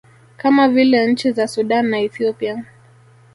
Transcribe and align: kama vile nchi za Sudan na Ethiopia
kama 0.37 0.67
vile 0.67 1.07
nchi 1.11 1.31
za 1.31 1.47
Sudan 1.47 1.85
na 1.89 1.99
Ethiopia 1.99 2.65